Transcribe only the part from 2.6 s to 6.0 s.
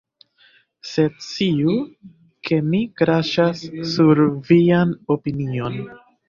mi kraĉas sur vian opinion!